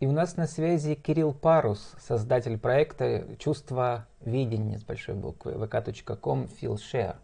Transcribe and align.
И 0.00 0.06
у 0.06 0.12
нас 0.12 0.36
на 0.36 0.46
связи 0.46 0.94
Кирилл 0.94 1.34
Парус, 1.34 1.96
создатель 1.98 2.56
проекта 2.56 3.26
«Чувство 3.36 4.06
видения» 4.20 4.78
с 4.78 4.84
большой 4.84 5.16
буквы 5.16 5.54
vk.com 5.54 6.44
Feel 6.44 7.16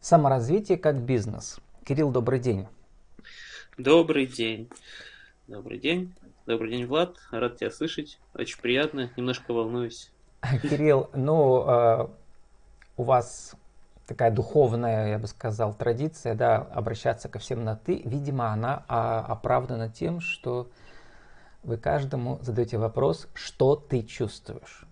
Саморазвитие 0.00 0.78
как 0.78 1.00
бизнес. 1.00 1.58
Кирилл, 1.84 2.12
добрый 2.12 2.38
день. 2.38 2.68
Добрый 3.76 4.26
день. 4.26 4.70
Добрый 5.48 5.80
день. 5.80 6.14
Добрый 6.46 6.70
день, 6.70 6.86
Влад. 6.86 7.16
Рад 7.32 7.56
тебя 7.56 7.72
слышать. 7.72 8.20
Очень 8.32 8.60
приятно. 8.60 9.10
Немножко 9.16 9.52
волнуюсь. 9.52 10.12
Кирилл, 10.62 11.10
ну, 11.14 11.68
э, 11.68 12.08
у 12.96 13.02
вас 13.02 13.56
такая 14.06 14.30
духовная, 14.30 15.08
я 15.08 15.18
бы 15.18 15.26
сказал, 15.26 15.74
традиция, 15.74 16.36
да, 16.36 16.58
обращаться 16.58 17.28
ко 17.28 17.40
всем 17.40 17.64
на 17.64 17.74
«ты». 17.74 18.02
Видимо, 18.04 18.52
она 18.52 18.84
а, 18.86 19.20
оправдана 19.20 19.88
тем, 19.88 20.20
что 20.20 20.70
вы 21.62 21.76
каждому 21.76 22.38
задаете 22.42 22.78
вопрос, 22.78 23.28
что 23.34 23.76
ты 23.76 24.02
чувствуешь. 24.02 24.84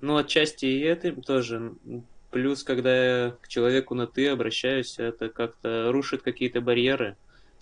Ну, 0.00 0.16
отчасти 0.16 0.66
и 0.66 0.80
это 0.80 1.12
тоже. 1.22 1.74
Плюс, 2.30 2.64
когда 2.64 3.26
я 3.26 3.30
к 3.40 3.48
человеку 3.48 3.94
на 3.94 4.06
«ты» 4.06 4.28
обращаюсь, 4.28 4.98
это 4.98 5.28
как-то 5.28 5.92
рушит 5.92 6.22
какие-то 6.22 6.60
барьеры, 6.60 7.16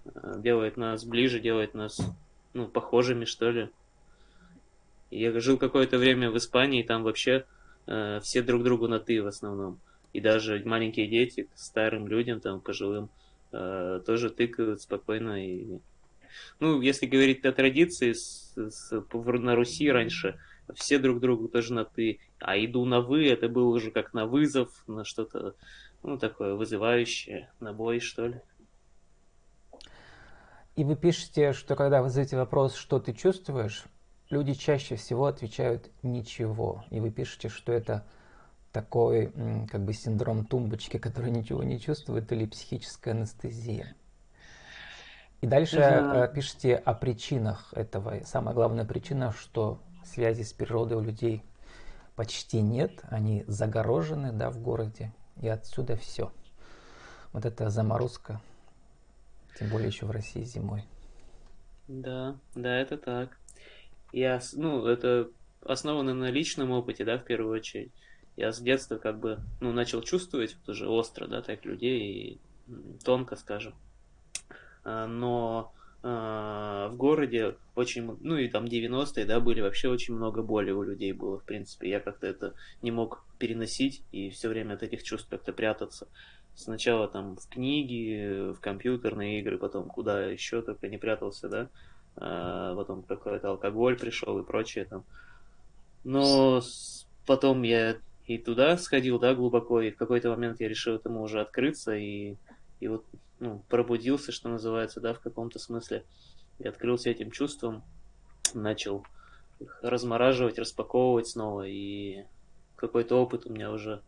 э, 0.04 0.36
делает 0.38 0.76
нас 0.76 1.04
ближе, 1.04 1.40
делает 1.40 1.74
нас 1.74 2.00
ну, 2.54 2.68
похожими, 2.68 3.24
что 3.24 3.50
ли. 3.50 3.68
Я 5.10 5.38
жил 5.40 5.58
какое-то 5.58 5.98
время 5.98 6.30
в 6.30 6.36
Испании, 6.36 6.84
там 6.84 7.02
вообще 7.02 7.44
э, 7.86 8.20
все 8.22 8.42
друг 8.42 8.62
другу 8.62 8.86
на 8.86 9.00
«ты» 9.00 9.20
в 9.20 9.26
основном. 9.26 9.80
И 10.12 10.20
даже 10.20 10.62
маленькие 10.64 11.08
дети 11.08 11.42
к 11.42 11.58
старым 11.58 12.06
людям, 12.06 12.40
там, 12.40 12.60
пожилым, 12.60 13.10
э, 13.52 14.00
тоже 14.06 14.30
тыкают 14.30 14.80
спокойно 14.80 15.44
и 15.44 15.80
ну, 16.58 16.80
если 16.80 17.06
говорить 17.06 17.44
о 17.44 17.52
традиции 17.52 18.12
с, 18.12 18.54
с, 18.56 19.04
на 19.12 19.54
Руси 19.54 19.90
раньше, 19.90 20.38
все 20.74 20.98
друг 20.98 21.20
другу 21.20 21.48
тоже 21.48 21.74
на 21.74 21.84
«ты», 21.84 22.20
а 22.38 22.56
«иду 22.58 22.84
на 22.84 23.00
вы» 23.00 23.28
это 23.28 23.48
было 23.48 23.74
уже 23.74 23.90
как 23.90 24.14
на 24.14 24.26
вызов, 24.26 24.84
на 24.86 25.04
что-то, 25.04 25.54
ну, 26.02 26.18
такое 26.18 26.54
вызывающее, 26.54 27.50
на 27.60 27.72
бой, 27.72 28.00
что 28.00 28.26
ли. 28.26 28.40
И 30.76 30.84
вы 30.84 30.96
пишете, 30.96 31.52
что 31.52 31.76
когда 31.76 32.02
вы 32.02 32.08
задаете 32.08 32.36
вопрос, 32.36 32.74
что 32.74 33.00
ты 33.00 33.12
чувствуешь, 33.12 33.84
люди 34.30 34.54
чаще 34.54 34.96
всего 34.96 35.26
отвечают 35.26 35.90
«ничего». 36.02 36.84
И 36.90 37.00
вы 37.00 37.10
пишете, 37.10 37.48
что 37.48 37.72
это 37.72 38.06
такой 38.72 39.32
как 39.70 39.84
бы 39.84 39.92
синдром 39.92 40.46
тумбочки, 40.46 40.98
который 40.98 41.30
ничего 41.30 41.62
не 41.62 41.80
чувствует, 41.80 42.30
или 42.32 42.46
психическая 42.46 43.14
анестезия. 43.14 43.96
И 45.40 45.46
дальше 45.46 45.78
угу. 45.78 46.34
пишите 46.34 46.76
о 46.76 46.94
причинах 46.94 47.72
этого. 47.72 48.20
самая 48.24 48.54
главная 48.54 48.84
причина, 48.84 49.32
что 49.32 49.80
связи 50.10 50.42
с 50.42 50.52
природой 50.52 50.98
у 50.98 51.00
людей 51.00 51.42
почти 52.16 52.60
нет, 52.60 53.02
они 53.08 53.44
загорожены 53.46 54.32
да, 54.32 54.50
в 54.50 54.58
городе, 54.58 55.12
и 55.40 55.48
отсюда 55.48 55.96
все. 55.96 56.32
Вот 57.32 57.44
это 57.44 57.70
заморозка, 57.70 58.40
тем 59.58 59.70
более 59.70 59.88
еще 59.88 60.06
в 60.06 60.10
России 60.10 60.42
зимой. 60.42 60.84
Да, 61.88 62.36
да, 62.54 62.76
это 62.76 62.98
так. 62.98 63.38
Я, 64.12 64.40
ну, 64.54 64.86
это 64.86 65.30
основано 65.62 66.14
на 66.14 66.30
личном 66.30 66.72
опыте, 66.72 67.04
да, 67.04 67.18
в 67.18 67.24
первую 67.24 67.56
очередь. 67.56 67.92
Я 68.36 68.52
с 68.52 68.60
детства 68.60 68.96
как 68.96 69.18
бы, 69.18 69.40
ну, 69.60 69.72
начал 69.72 70.02
чувствовать 70.02 70.56
тоже 70.64 70.88
остро, 70.88 71.26
да, 71.26 71.42
так 71.42 71.64
людей 71.64 72.00
и 72.00 72.40
тонко, 73.04 73.36
скажем. 73.36 73.74
А, 74.84 75.06
но 75.06 75.72
а, 76.02 76.88
в 76.88 76.96
городе 76.96 77.56
очень, 77.74 78.16
ну 78.20 78.36
и 78.36 78.48
там 78.48 78.64
90-е, 78.64 79.24
да, 79.26 79.40
были 79.40 79.60
вообще 79.60 79.88
очень 79.88 80.14
много 80.14 80.42
боли 80.42 80.70
у 80.70 80.82
людей 80.82 81.12
было, 81.12 81.38
в 81.38 81.44
принципе. 81.44 81.90
Я 81.90 82.00
как-то 82.00 82.26
это 82.26 82.54
не 82.82 82.90
мог 82.90 83.24
переносить 83.38 84.02
и 84.12 84.30
все 84.30 84.48
время 84.48 84.74
от 84.74 84.82
этих 84.82 85.02
чувств 85.02 85.28
как-то 85.28 85.52
прятаться. 85.52 86.08
Сначала 86.54 87.08
там 87.08 87.36
в 87.36 87.48
книги, 87.48 88.52
в 88.52 88.60
компьютерные 88.60 89.40
игры, 89.40 89.58
потом 89.58 89.88
куда 89.88 90.24
еще 90.26 90.62
только 90.62 90.88
не 90.88 90.98
прятался, 90.98 91.48
да. 91.48 91.68
А, 92.16 92.74
потом 92.74 93.02
какой-то 93.02 93.50
алкоголь 93.50 93.98
пришел 93.98 94.38
и 94.38 94.44
прочее 94.44 94.86
там. 94.86 95.04
Но 96.04 96.62
потом 97.26 97.62
я 97.62 97.96
и 98.26 98.38
туда 98.38 98.78
сходил, 98.78 99.18
да, 99.18 99.34
глубоко, 99.34 99.80
и 99.80 99.90
в 99.90 99.96
какой-то 99.96 100.30
момент 100.30 100.60
я 100.60 100.68
решил 100.68 100.94
этому 100.94 101.22
уже 101.22 101.40
открыться, 101.40 101.94
и, 101.94 102.36
и 102.78 102.88
вот 102.88 103.04
ну, 103.40 103.64
пробудился, 103.68 104.32
что 104.32 104.48
называется, 104.48 105.00
да, 105.00 105.14
в 105.14 105.20
каком-то 105.20 105.58
смысле, 105.58 106.04
и 106.58 106.68
открылся 106.68 107.10
этим 107.10 107.30
чувством, 107.30 107.82
начал 108.54 109.04
их 109.58 109.78
размораживать, 109.82 110.58
распаковывать 110.58 111.28
снова, 111.28 111.66
и 111.66 112.24
какой-то 112.76 113.16
опыт 113.16 113.46
у 113.46 113.52
меня 113.52 113.72
уже 113.72 114.02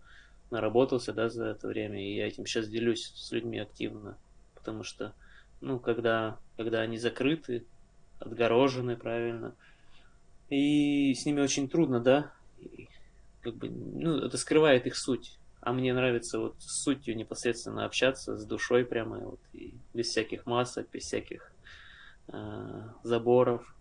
наработался, 0.51 1.13
да, 1.13 1.29
за 1.31 1.47
это 1.47 1.67
время, 1.67 2.03
и 2.03 2.15
я 2.15 2.29
этим 2.29 2.47
сейчас 2.47 2.69
делюсь 2.69 3.13
с 3.15 3.33
людьми 3.33 3.59
активно, 3.59 4.19
потому 4.55 4.85
что, 4.85 5.15
ну, 5.63 5.79
когда, 5.79 6.39
когда 6.57 6.81
они 6.81 6.99
закрыты, 6.99 7.65
отгорожены, 8.21 8.97
правильно, 8.97 9.55
и 10.51 11.15
с 11.15 11.25
ними 11.25 11.41
очень 11.41 11.71
трудно, 11.71 12.01
да, 12.01 12.33
и, 12.59 12.89
как 13.41 13.55
бы, 13.57 13.71
ну, 13.71 14.19
это 14.19 14.37
скрывает 14.37 14.87
их 14.87 14.97
суть, 14.97 15.39
а 15.63 15.73
мне 15.73 15.95
нравится 15.95 16.41
вот 16.41 16.57
с 16.59 16.83
сутью 16.83 17.17
непосредственно 17.17 17.85
общаться, 17.85 18.37
с 18.37 18.45
душой 18.45 18.85
прямо, 18.85 19.19
вот, 19.19 19.41
и 19.53 19.75
без 19.95 20.09
всяких 20.09 20.45
масок, 20.45 20.89
без 20.93 21.05
всяких 21.05 21.53
э, 22.29 22.83
заборов. 23.05 23.75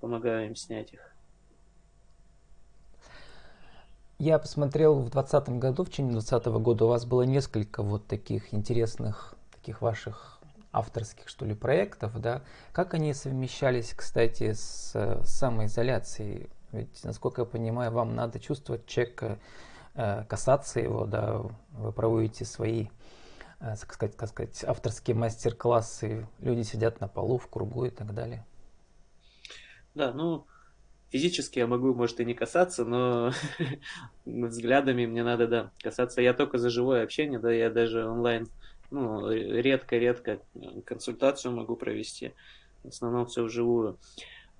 Помогаю 0.00 0.48
им 0.48 0.56
снять 0.56 0.92
их. 0.92 1.00
Я 4.18 4.38
посмотрел 4.38 4.96
в 4.96 5.10
2020 5.10 5.48
году, 5.58 5.84
в 5.84 5.88
течение 5.88 6.12
2020 6.12 6.52
года 6.62 6.84
у 6.84 6.88
вас 6.88 7.06
было 7.06 7.22
несколько 7.22 7.82
вот 7.82 8.06
таких 8.06 8.52
интересных, 8.52 9.34
таких 9.52 9.80
ваших 9.80 10.38
авторских, 10.70 11.30
что 11.30 11.46
ли, 11.46 11.54
проектов, 11.54 12.20
да. 12.20 12.42
Как 12.72 12.92
они 12.92 13.14
совмещались, 13.14 13.94
кстати, 13.94 14.52
с 14.52 15.22
самоизоляцией? 15.24 16.50
Ведь, 16.72 17.02
насколько 17.04 17.40
я 17.40 17.46
понимаю, 17.46 17.90
вам 17.90 18.14
надо 18.14 18.38
чувствовать 18.38 18.84
человека 18.84 19.38
Э, 19.38 19.69
касаться 19.94 20.80
его, 20.80 21.06
да, 21.06 21.42
вы 21.72 21.92
проводите 21.92 22.44
свои, 22.44 22.86
э, 23.60 23.74
так 23.80 23.92
сказать, 23.92 24.16
так 24.16 24.28
сказать 24.28 24.64
авторские 24.64 25.16
мастер-классы, 25.16 26.26
люди 26.40 26.62
сидят 26.62 27.00
на 27.00 27.08
полу 27.08 27.38
в 27.38 27.48
кругу 27.48 27.84
и 27.84 27.90
так 27.90 28.14
далее. 28.14 28.46
Да, 29.94 30.12
ну, 30.12 30.46
физически 31.10 31.58
я 31.58 31.66
могу, 31.66 31.92
может, 31.94 32.20
и 32.20 32.24
не 32.24 32.34
касаться, 32.34 32.84
но 32.84 33.32
взглядами 34.24 35.06
мне 35.06 35.24
надо, 35.24 35.48
да, 35.48 35.70
касаться. 35.82 36.22
Я 36.22 36.34
только 36.34 36.58
за 36.58 36.70
живое 36.70 37.02
общение, 37.02 37.38
да, 37.38 37.52
я 37.52 37.70
даже 37.70 38.06
онлайн, 38.06 38.48
ну, 38.90 39.28
редко-редко 39.30 40.40
консультацию 40.84 41.54
могу 41.54 41.76
провести. 41.76 42.32
В 42.84 42.88
основном 42.88 43.26
все 43.26 43.42
вживую. 43.42 43.98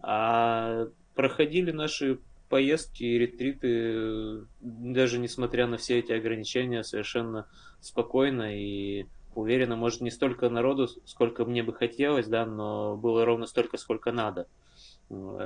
А 0.00 0.88
проходили 1.14 1.70
наши 1.70 2.18
поездки 2.50 3.04
и 3.04 3.18
ретриты, 3.18 4.44
даже 4.60 5.18
несмотря 5.18 5.66
на 5.66 5.78
все 5.78 6.00
эти 6.00 6.12
ограничения, 6.12 6.84
совершенно 6.84 7.48
спокойно 7.80 8.54
и 8.54 9.06
уверенно. 9.34 9.76
Может, 9.76 10.02
не 10.02 10.10
столько 10.10 10.50
народу, 10.50 10.88
сколько 11.06 11.46
мне 11.46 11.62
бы 11.62 11.72
хотелось, 11.72 12.26
да, 12.26 12.44
но 12.44 12.96
было 12.96 13.24
ровно 13.24 13.46
столько, 13.46 13.78
сколько 13.78 14.12
надо. 14.12 14.48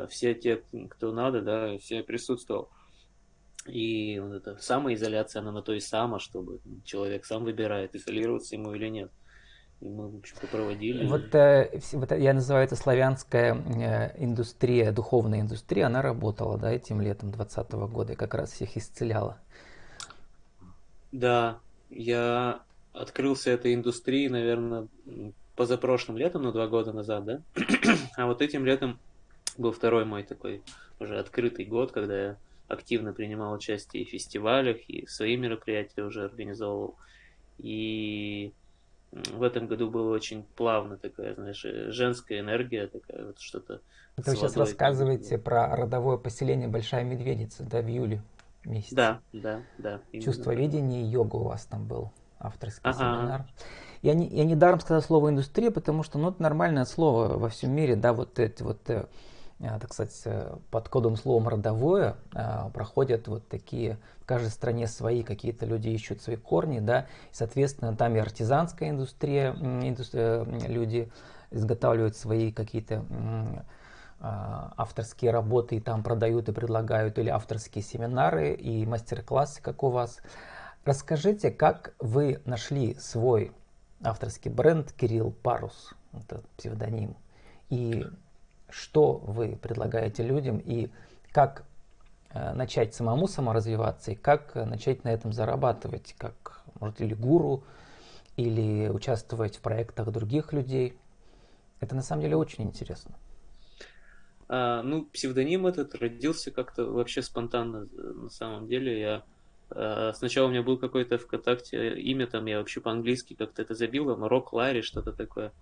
Все 0.09 0.34
те, 0.34 0.62
кто 0.91 1.12
надо, 1.12 1.42
да, 1.42 1.78
все 1.78 2.03
присутствовал. 2.03 2.70
И 3.66 4.19
вот 4.19 4.32
эта 4.32 4.56
самоизоляция, 4.59 5.41
она 5.41 5.53
на 5.53 5.62
то 5.62 5.72
и 5.72 5.81
сама, 5.81 6.19
чтобы 6.19 6.60
человек 6.84 7.25
сам 7.25 7.44
выбирает, 7.44 7.94
изолироваться 7.94 8.56
ему 8.56 8.75
или 8.75 8.88
нет. 8.88 9.10
И 9.80 9.88
мы, 9.88 10.08
в 10.08 10.16
общем-то, 10.16 10.46
проводили. 10.46 11.06
Вот, 11.06 11.34
э, 11.34 11.78
вот 11.92 12.10
я 12.12 12.32
называю 12.32 12.64
это 12.64 12.76
славянская 12.76 13.54
э, 13.54 14.24
индустрия, 14.24 14.92
духовная 14.92 15.41
индустрия, 15.41 15.86
она 15.86 16.00
работала, 16.00 16.59
да, 16.59 16.72
этим 16.72 17.00
летом 17.00 17.30
2020 17.30 17.72
года 17.92 18.12
и 18.15 18.16
как 18.16 18.34
раз 18.34 18.53
всех 18.53 18.76
исцеляла. 18.76 19.38
Да, 21.12 21.59
я 21.91 22.62
открылся 22.92 23.50
этой 23.50 23.74
индустрии, 23.74 24.28
наверное, 24.28 24.88
позапрошлым 25.56 26.16
летом, 26.16 26.42
ну, 26.42 26.53
два 26.53 26.66
года 26.66 26.92
назад, 26.92 27.24
да? 27.24 27.42
а 28.16 28.27
вот 28.27 28.42
этим 28.42 28.65
летом 28.65 28.98
был 29.59 29.72
второй 29.72 30.04
мой 30.04 30.22
такой 30.22 30.62
уже 30.98 31.18
открытый 31.18 31.65
год, 31.65 31.92
когда 31.92 32.22
я 32.22 32.36
активно 32.68 33.12
принимал 33.12 33.53
участие 33.53 34.03
и 34.03 34.06
в 34.06 34.10
фестивалях, 34.10 34.78
и 34.88 35.06
свои 35.06 35.36
мероприятия 35.36 36.03
уже 36.03 36.24
организовывал. 36.24 36.97
И 37.59 38.53
в 39.33 39.43
этом 39.43 39.66
году 39.66 39.91
было 39.91 40.13
очень 40.13 40.45
плавно 40.57 40.97
такая, 40.97 41.34
знаешь, 41.34 41.65
э, 41.65 41.91
женская 41.91 42.41
энергия, 42.41 42.89
такая 42.89 43.27
вот 43.27 43.39
что-то. 43.39 43.81
Это 44.16 44.31
вы 44.31 44.37
сейчас 44.37 44.57
рассказываете 44.57 45.39
про 45.39 45.75
родовое 45.77 46.16
поселение 46.16 46.69
Большая 46.69 47.05
Медведица, 47.05 47.65
да, 47.65 47.81
в 47.81 47.87
июле 47.87 48.22
месяце. 48.65 48.95
Да, 48.95 49.21
да, 49.33 49.63
да. 49.78 50.01
Чувство 50.21 50.55
видения 50.55 51.03
и 51.03 51.07
йога 51.07 51.37
у 51.37 51.45
вас 51.45 51.65
там 51.66 51.87
был, 51.87 52.11
авторский 52.39 52.83
ага. 52.83 52.99
семинар. 52.99 53.45
я 54.03 54.15
не, 54.15 54.28
я 54.28 54.45
не 54.45 54.57
даром 54.57 54.81
сказал 54.81 55.03
слово 55.03 55.31
индустрия, 55.31 55.71
потому 55.71 56.03
что 56.03 56.19
ну, 56.19 56.31
это 56.31 56.43
нормальное 56.43 56.84
слово 56.84 57.39
во 57.39 57.49
всем 57.49 57.72
мире, 57.72 57.97
да, 57.97 58.13
вот 58.13 58.39
эти 58.39 58.63
вот, 58.63 58.89
э, 58.91 59.07
так 59.59 59.92
сказать, 59.92 60.21
э, 60.24 60.56
под 60.71 60.89
кодом 60.89 61.16
словом 61.16 61.48
родовое 61.48 62.16
проходят 62.72 63.28
вот 63.28 63.48
такие, 63.48 63.98
в 64.21 64.27
каждой 64.27 64.51
стране 64.51 64.86
свои 64.86 65.22
какие-то 65.22 65.66
люди 65.66 65.89
ищут 65.89 66.22
свои 66.22 66.36
корни, 66.36 66.80
да, 66.80 67.03
и, 67.03 67.34
соответственно, 67.34 67.97
там 67.97 68.16
и 68.16 68.18
артизанская 68.18 68.91
индустрия, 68.91 69.53
индустрия 69.53 70.45
люди 70.45 71.10
изготавливают 71.51 72.16
свои 72.16 72.51
какие-то 72.53 73.04
авторские 74.21 75.30
работы 75.30 75.77
и 75.77 75.80
там 75.80 76.03
продают 76.03 76.48
и 76.48 76.53
предлагают, 76.53 77.18
или 77.18 77.28
авторские 77.28 77.84
семинары 77.84 78.54
и 78.54 78.86
мастер-классы, 78.86 79.60
как 79.60 79.83
у 79.83 79.91
вас. 79.91 80.21
Расскажите, 80.84 81.51
как 81.51 81.95
вы 81.98 82.41
нашли 82.45 82.95
свой 82.95 83.53
авторский 84.03 84.51
бренд 84.51 84.92
Кирилл 84.92 85.30
Парус, 85.30 85.95
это 86.12 86.42
псевдоним, 86.56 87.16
и 87.68 88.06
что 88.74 89.15
вы 89.15 89.56
предлагаете 89.60 90.22
людям, 90.22 90.59
и 90.59 90.91
как 91.32 91.65
э, 92.30 92.53
начать 92.54 92.94
самому 92.94 93.28
саморазвиваться, 93.28 94.12
и 94.12 94.15
как 94.15 94.54
начать 94.54 95.04
на 95.04 95.09
этом 95.09 95.32
зарабатывать, 95.32 96.15
как, 96.18 96.62
может, 96.80 97.00
или 97.00 97.15
гуру, 97.15 97.62
или 98.36 98.88
участвовать 98.88 99.56
в 99.56 99.60
проектах 99.60 100.10
других 100.10 100.53
людей. 100.53 100.97
Это 101.80 101.94
на 101.94 102.03
самом 102.03 102.22
деле 102.22 102.36
очень 102.36 102.65
интересно. 102.65 103.15
А, 104.48 104.82
ну, 104.82 105.04
псевдоним 105.06 105.66
этот 105.66 105.94
родился 105.94 106.50
как-то 106.50 106.84
вообще 106.84 107.22
спонтанно. 107.22 107.86
На 107.92 108.30
самом 108.30 108.66
деле 108.66 109.00
я 109.00 109.22
Э, 109.70 110.12
сначала 110.15 110.47
у 110.47 110.50
меня 110.50 110.62
был 110.62 110.78
какой-то 110.78 111.18
ВКонтакте 111.18 111.98
имя, 111.98 112.27
там 112.27 112.47
я 112.47 112.59
вообще 112.59 112.80
по-английски 112.80 113.34
как-то 113.34 113.62
это 113.62 113.74
забил, 113.74 114.06
там 114.06 114.24
Рок 114.24 114.53
Ларри, 114.53 114.82
что-то 114.82 115.12
такое. 115.12 115.53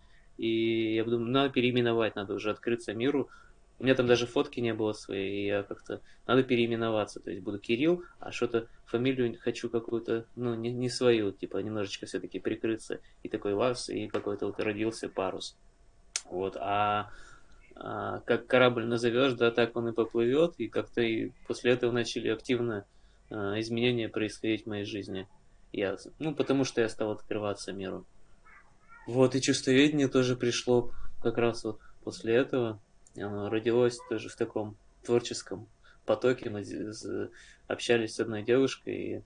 И 0.42 0.94
я 0.94 1.04
думаю, 1.04 1.30
надо 1.30 1.50
переименовать, 1.50 2.16
надо 2.16 2.34
уже 2.34 2.50
открыться 2.50 2.94
миру. 2.94 3.28
У 3.78 3.84
меня 3.84 3.94
там 3.94 4.06
даже 4.06 4.26
фотки 4.26 4.60
не 4.60 4.74
было 4.74 4.92
своей, 4.92 5.42
и 5.42 5.46
я 5.46 5.62
как-то... 5.62 6.00
Надо 6.26 6.42
переименоваться, 6.42 7.20
то 7.20 7.30
есть 7.30 7.42
буду 7.42 7.58
Кирилл, 7.58 8.04
а 8.20 8.30
что-то 8.30 8.68
фамилию 8.86 9.36
хочу 9.40 9.68
какую-то, 9.70 10.26
ну, 10.36 10.54
не, 10.54 10.70
не 10.70 10.88
свою, 10.88 11.32
типа 11.32 11.56
немножечко 11.58 12.06
все-таки 12.06 12.38
прикрыться. 12.38 13.00
И 13.22 13.28
такой 13.28 13.54
Ларс, 13.54 13.88
и 13.88 14.06
какой-то 14.06 14.46
вот 14.46 14.60
родился 14.60 15.08
парус. 15.08 15.56
Вот, 16.30 16.56
а, 16.60 17.10
а 17.74 18.20
как 18.20 18.46
корабль 18.46 18.84
назовешь, 18.84 19.34
да, 19.34 19.50
так 19.50 19.76
он 19.76 19.88
и 19.88 19.92
поплывет, 19.92 20.54
и 20.58 20.68
как-то 20.68 21.00
и 21.00 21.30
после 21.46 21.72
этого 21.72 21.90
начали 21.90 22.28
активно 22.28 22.84
Э, 23.32 23.58
изменения 23.60 24.10
происходить 24.10 24.64
в 24.64 24.68
моей 24.68 24.84
жизни. 24.84 25.26
Я, 25.72 25.96
ну, 26.18 26.34
потому 26.34 26.64
что 26.64 26.82
я 26.82 26.88
стал 26.90 27.12
открываться 27.12 27.72
миру. 27.72 28.04
Вот, 29.06 29.34
и 29.34 29.40
чувствоведение 29.40 30.08
тоже 30.08 30.36
пришло 30.36 30.92
как 31.22 31.38
раз 31.38 31.64
вот 31.64 31.80
после 32.04 32.34
этого. 32.34 32.80
Оно 33.16 33.50
родилось 33.50 33.98
тоже 34.08 34.28
в 34.28 34.36
таком 34.36 34.76
творческом 35.04 35.68
потоке. 36.06 36.50
Мы 36.50 36.64
общались 37.66 38.14
с 38.14 38.20
одной 38.20 38.42
девушкой 38.42 38.94
и 38.94 39.22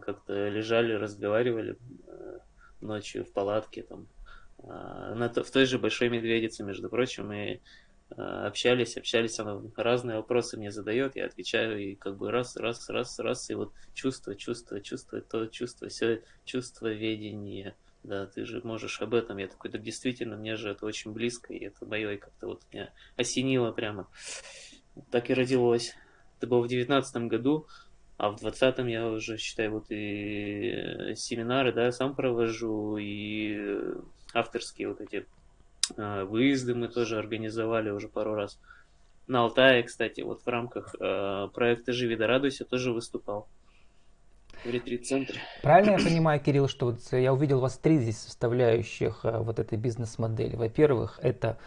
как-то 0.00 0.48
лежали, 0.48 0.92
разговаривали 0.92 1.78
э, 2.06 2.38
ночью 2.80 3.24
в 3.24 3.32
палатке 3.32 3.82
там. 3.82 4.06
А, 4.58 5.14
на, 5.14 5.28
в 5.28 5.50
той 5.50 5.64
же 5.64 5.78
Большой 5.78 6.08
Медведице, 6.10 6.62
между 6.62 6.88
прочим, 6.88 7.32
и 7.32 7.60
Э, 8.10 8.46
общались, 8.46 8.96
общались, 8.96 9.40
она 9.40 9.60
разные 9.76 10.18
вопросы 10.18 10.56
мне 10.56 10.70
задает, 10.70 11.16
я 11.16 11.26
отвечаю, 11.26 11.78
и 11.78 11.96
как 11.96 12.16
бы 12.16 12.30
раз, 12.30 12.56
раз, 12.56 12.88
раз, 12.88 13.18
раз, 13.18 13.50
и 13.50 13.54
вот 13.54 13.72
чувство, 13.94 14.36
чувство, 14.36 14.80
чувство, 14.80 15.20
то 15.20 15.46
чувство, 15.46 15.88
все 15.88 16.22
чувство 16.44 16.92
ведения. 16.92 17.74
Да, 18.06 18.26
ты 18.26 18.44
же 18.44 18.60
можешь 18.64 19.00
об 19.02 19.14
этом. 19.14 19.38
Я 19.38 19.48
такой, 19.48 19.70
да 19.70 19.78
действительно, 19.78 20.36
мне 20.36 20.56
же 20.56 20.70
это 20.70 20.86
очень 20.86 21.12
близко, 21.12 21.52
и 21.52 21.64
это 21.64 21.84
мое, 21.86 22.12
и 22.12 22.16
как-то 22.16 22.46
вот 22.46 22.62
меня 22.72 22.90
осенило 23.16 23.72
прямо. 23.72 24.08
Так 25.10 25.30
и 25.30 25.34
родилось. 25.34 25.94
Это 26.38 26.46
было 26.46 26.60
в 26.60 26.68
девятнадцатом 26.68 27.28
году, 27.28 27.66
а 28.16 28.30
в 28.30 28.36
двадцатом 28.36 28.86
я 28.86 29.08
уже, 29.08 29.38
считаю, 29.38 29.72
вот 29.72 29.86
и 29.90 31.14
семинары, 31.16 31.72
да, 31.72 31.90
сам 31.92 32.14
провожу, 32.14 32.96
и 32.98 33.58
авторские 34.34 34.88
вот 34.88 35.00
эти 35.00 35.26
Э, 35.96 36.24
выезды 36.24 36.74
мы 36.74 36.88
тоже 36.88 37.18
организовали 37.18 37.90
уже 37.90 38.08
пару 38.08 38.34
раз. 38.34 38.58
На 39.26 39.42
Алтае, 39.42 39.82
кстати, 39.82 40.20
вот 40.20 40.42
в 40.42 40.48
рамках 40.48 40.94
э, 40.98 41.48
проекта 41.52 41.92
«Живи 41.92 42.16
да 42.16 42.26
радуйся» 42.26 42.64
тоже 42.64 42.92
выступал 42.92 43.48
в 44.66 44.70
ретрит-центре. 44.70 45.40
Правильно 45.62 45.92
я 45.92 45.98
понимаю, 45.98 46.40
Кирилл, 46.40 46.68
что 46.68 46.86
вот 46.86 47.00
я 47.12 47.32
увидел 47.32 47.58
у 47.58 47.60
вас 47.62 47.78
три 47.78 47.98
здесь 47.98 48.18
составляющих 48.18 49.20
э, 49.24 49.38
вот 49.38 49.58
этой 49.58 49.78
бизнес-модели. 49.78 50.56
Во-первых, 50.56 51.18
это 51.22 51.58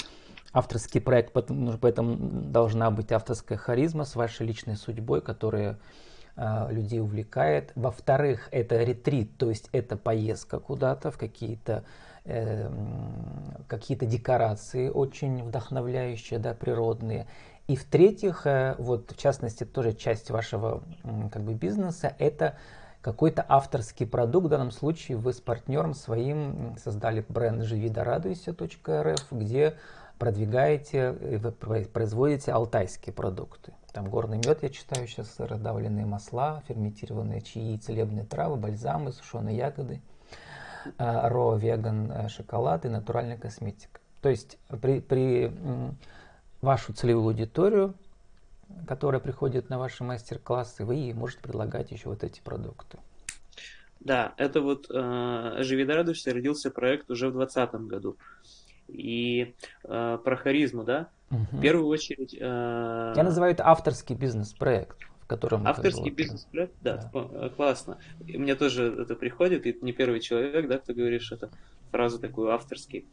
авторский 0.53 1.01
проект, 1.01 1.33
поэтому 1.33 2.17
должна 2.17 2.91
быть 2.91 3.11
авторская 3.11 3.57
харизма 3.57 4.05
с 4.05 4.15
вашей 4.15 4.45
личной 4.45 4.75
судьбой, 4.75 5.21
которая 5.21 5.79
э, 6.35 6.67
людей 6.71 6.99
увлекает. 6.99 7.71
Во-вторых, 7.75 8.49
это 8.51 8.83
ретрит, 8.83 9.37
то 9.37 9.49
есть 9.49 9.69
это 9.71 9.97
поездка 9.97 10.59
куда-то 10.59 11.11
в 11.11 11.17
какие-то 11.17 11.83
Эм, 12.25 13.65
какие-то 13.67 14.05
декорации 14.05 14.89
очень 14.89 15.41
вдохновляющие, 15.41 16.37
да, 16.37 16.53
природные. 16.53 17.25
И 17.67 17.75
в-третьих, 17.75 18.45
э, 18.45 18.75
вот 18.77 19.13
в 19.13 19.17
частности 19.17 19.63
тоже 19.63 19.93
часть 19.93 20.29
вашего 20.29 20.83
как 21.31 21.41
бы 21.43 21.55
бизнеса 21.55 22.13
это 22.19 22.55
какой-то 23.01 23.45
авторский 23.47 24.05
продукт. 24.05 24.47
В 24.47 24.49
данном 24.49 24.71
случае 24.71 25.17
вы 25.17 25.33
с 25.33 25.41
партнером 25.41 25.93
своим 25.93 26.75
создали 26.83 27.25
бренд 27.27 27.63
живидорадуйся.рф, 27.63 29.31
где 29.31 29.75
продвигаете, 30.17 31.11
вы 31.11 31.51
производите 31.51 32.51
алтайские 32.51 33.13
продукты. 33.13 33.73
Там 33.93 34.09
горный 34.09 34.37
мед, 34.37 34.63
я 34.63 34.69
читаю 34.69 35.07
сейчас, 35.07 35.39
раздавленные 35.39 36.05
масла, 36.05 36.61
ферментированные 36.67 37.41
чаи, 37.41 37.77
целебные 37.77 38.25
травы, 38.25 38.57
бальзамы, 38.57 39.11
сушеные 39.11 39.57
ягоды– 39.57 40.01
ро 40.97 41.55
веган 41.55 42.11
э, 42.11 42.29
шоколад 42.29 42.85
и 42.85 42.89
натуральная 42.89 43.37
косметика. 43.37 43.99
То 44.21 44.29
есть 44.29 44.57
при, 44.81 44.99
при 44.99 45.51
вашу 46.61 46.93
целевую 46.93 47.27
аудиторию, 47.27 47.93
которая 48.87 49.21
приходит 49.21 49.69
на 49.69 49.77
ваши 49.77 50.03
мастер-классы, 50.03 50.85
вы 50.85 51.13
можете 51.13 51.41
предлагать 51.41 51.91
еще 51.91 52.09
вот 52.09 52.23
эти 52.23 52.41
продукты. 52.41 52.99
Да, 53.99 54.33
это 54.37 54.61
вот 54.61 54.87
э, 54.89 55.57
«Живи 55.59 55.85
да 55.85 55.95
радуйся» 55.95 56.33
родился 56.33 56.71
проект 56.71 57.11
уже 57.11 57.29
в 57.29 57.33
2020 57.33 57.87
году. 57.87 58.17
И 58.87 59.53
э, 59.83 60.17
про 60.23 60.35
харизму, 60.37 60.83
да, 60.83 61.09
угу. 61.29 61.45
в 61.51 61.61
первую 61.61 61.87
очередь... 61.87 62.33
Э... 62.39 63.13
Я 63.15 63.23
называю 63.23 63.53
это 63.53 63.67
авторский 63.67 64.15
бизнес-проект 64.15 64.97
котором... 65.29 65.65
Авторский 65.65 66.09
бизнес-проект, 66.09 66.73
да, 66.81 67.09
да, 67.13 67.29
э, 67.31 67.49
классно. 67.55 67.99
И 68.25 68.37
мне 68.37 68.55
тоже 68.55 68.91
это 68.99 69.15
приходит, 69.15 69.65
и 69.67 69.77
не 69.81 69.93
первый 69.93 70.19
человек, 70.19 70.67
да, 70.67 70.79
кто 70.79 70.93
говоришь 70.93 71.31
это 71.31 71.51
фразу 71.91 72.19
такую 72.19 72.51
авторский. 72.51 73.05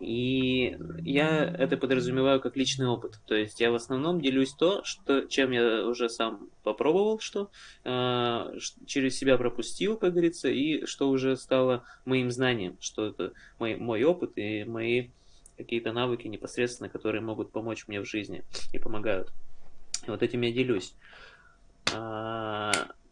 И 0.00 0.78
я 1.02 1.44
это 1.44 1.76
подразумеваю 1.76 2.40
как 2.40 2.56
личный 2.56 2.86
опыт. 2.86 3.20
То 3.26 3.34
есть 3.34 3.60
я 3.60 3.70
в 3.70 3.74
основном 3.74 4.20
делюсь 4.20 4.52
то, 4.54 4.82
что, 4.82 5.26
чем 5.26 5.50
я 5.50 5.86
уже 5.86 6.08
сам 6.08 6.48
попробовал, 6.62 7.20
что 7.20 7.50
э, 7.84 8.58
через 8.86 9.18
себя 9.18 9.36
пропустил, 9.36 9.98
как 9.98 10.12
говорится, 10.12 10.48
и 10.48 10.86
что 10.86 11.10
уже 11.10 11.36
стало 11.36 11.84
моим 12.06 12.30
знанием, 12.30 12.78
что 12.80 13.06
это 13.06 13.32
мой, 13.58 13.76
мой 13.76 14.02
опыт 14.04 14.32
и 14.36 14.64
мои 14.64 15.08
какие-то 15.58 15.92
навыки 15.92 16.26
непосредственно, 16.26 16.88
которые 16.88 17.20
могут 17.20 17.52
помочь 17.52 17.86
мне 17.86 18.00
в 18.00 18.06
жизни 18.06 18.42
и 18.72 18.78
помогают. 18.78 19.30
И 20.06 20.10
вот 20.10 20.22
этим 20.22 20.40
я 20.40 20.52
делюсь. 20.52 20.94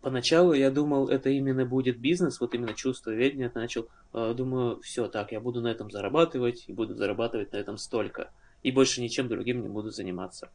А, 0.01 0.05
поначалу 0.05 0.53
я 0.53 0.71
думал, 0.71 1.09
это 1.09 1.31
именно 1.31 1.65
будет 1.65 1.99
бизнес, 1.99 2.41
вот 2.41 2.55
именно 2.55 2.75
чувство 2.75 3.11
ведения. 3.11 3.51
Начал, 3.55 3.89
а, 4.13 4.35
думаю, 4.35 4.81
все, 4.81 5.09
так, 5.09 5.33
я 5.33 5.41
буду 5.41 5.61
на 5.61 5.69
этом 5.69 5.91
зарабатывать, 5.91 6.65
и 6.69 6.73
буду 6.73 6.95
зарабатывать 6.95 7.53
на 7.53 7.57
этом 7.57 7.77
столько. 7.79 8.31
И 8.63 8.73
больше 8.73 9.01
ничем 9.01 9.29
другим 9.29 9.63
не 9.63 9.69
буду 9.69 9.91
заниматься. 9.91 10.51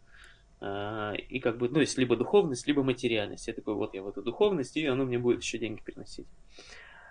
А, 0.61 1.13
и 1.13 1.39
как 1.39 1.57
бы, 1.57 1.69
ну, 1.69 1.79
есть 1.79 1.97
либо 1.97 2.15
духовность, 2.15 2.67
либо 2.67 2.83
материальность. 2.83 3.47
Я 3.47 3.53
такой, 3.53 3.75
вот 3.75 3.93
я 3.93 4.01
в 4.01 4.07
эту 4.07 4.21
духовность, 4.21 4.77
и 4.77 4.85
оно 4.85 5.05
мне 5.05 5.19
будет 5.19 5.41
еще 5.41 5.57
деньги 5.57 5.81
приносить. 5.81 6.27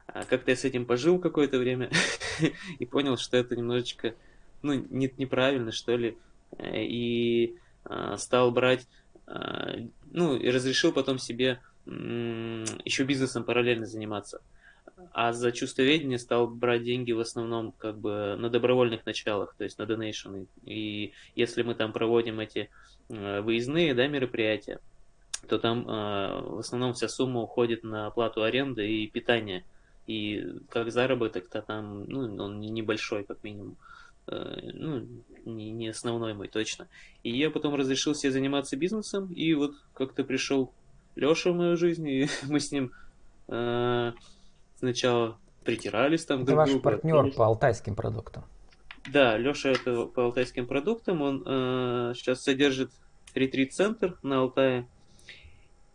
Как-то 0.06 0.50
я 0.50 0.56
с 0.56 0.64
этим 0.64 0.84
пожил 0.84 1.18
какое-то 1.20 1.58
время 1.58 1.90
и 2.78 2.86
понял, 2.86 3.16
что 3.16 3.36
это 3.36 3.54
немножечко, 3.56 4.14
ну, 4.60 4.74
не, 4.74 5.12
неправильно, 5.16 5.70
что 5.70 5.96
ли. 5.96 6.18
И 6.60 7.56
стал 8.16 8.50
брать 8.50 8.86
а, 9.26 9.76
ну, 10.10 10.36
и 10.36 10.50
разрешил 10.50 10.92
потом 10.92 11.18
себе 11.18 11.60
еще 11.86 13.04
бизнесом 13.04 13.44
параллельно 13.44 13.86
заниматься. 13.86 14.40
А 15.12 15.32
за 15.32 15.52
чувствоведение 15.52 16.18
стал 16.18 16.46
брать 16.46 16.84
деньги 16.84 17.12
в 17.12 17.20
основном 17.20 17.72
как 17.72 17.98
бы 17.98 18.36
на 18.38 18.50
добровольных 18.50 19.04
началах, 19.04 19.54
то 19.56 19.64
есть 19.64 19.78
на 19.78 19.86
донейшены. 19.86 20.46
И 20.64 21.12
если 21.34 21.62
мы 21.62 21.74
там 21.74 21.92
проводим 21.92 22.40
эти 22.40 22.70
выездные 23.08 23.94
да, 23.94 24.06
мероприятия, 24.06 24.80
то 25.48 25.58
там 25.58 25.88
э, 25.88 26.40
в 26.40 26.58
основном 26.58 26.94
вся 26.94 27.08
сумма 27.08 27.40
уходит 27.40 27.82
на 27.82 28.06
оплату 28.06 28.42
аренды 28.42 28.88
и 28.88 29.06
питания. 29.08 29.64
и 30.06 30.60
как 30.68 30.90
заработок-то 30.90 31.62
там, 31.62 32.04
ну, 32.04 32.36
он 32.42 32.60
небольшой, 32.60 33.24
как 33.24 33.42
минимум. 33.44 33.76
Э, 34.26 34.70
ну, 34.72 35.06
не, 35.44 35.70
не 35.70 35.88
основной 35.88 36.34
мой 36.34 36.48
точно. 36.48 36.88
И 37.22 37.36
я 37.36 37.50
потом 37.50 37.74
разрешил 37.74 38.14
себе 38.14 38.32
заниматься 38.32 38.76
бизнесом, 38.76 39.32
и 39.32 39.54
вот 39.54 39.74
как-то 39.94 40.24
пришел 40.24 40.72
Леша 41.14 41.50
в 41.50 41.57
мою 41.57 41.76
жизнь, 41.76 42.09
и 42.09 42.28
мы 42.49 42.61
с 42.61 42.73
ним 42.73 42.92
э, 43.49 44.12
сначала 44.78 45.38
притирались 45.64 46.25
там. 46.25 46.42
Это 46.42 46.54
ваш 46.54 46.81
партнер 46.81 47.33
по 47.33 47.47
алтайским 47.47 47.95
продуктам. 47.95 48.45
Да, 49.11 49.37
Леша 49.37 49.71
это 49.71 50.07
по 50.07 50.25
алтайским 50.25 50.66
продуктам, 50.66 51.23
он 51.23 51.42
э, 51.45 52.12
сейчас 52.14 52.42
содержит 52.42 52.90
ретрит-центр 53.35 54.19
на 54.23 54.40
Алтае 54.40 54.87